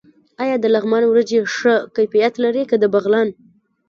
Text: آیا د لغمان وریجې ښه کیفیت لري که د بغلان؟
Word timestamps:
آیا 0.43 0.55
د 0.61 0.65
لغمان 0.75 1.03
وریجې 1.05 1.39
ښه 1.55 1.75
کیفیت 1.95 2.33
لري 2.43 2.63
که 2.69 2.75
د 2.79 2.85
بغلان؟ 2.93 3.27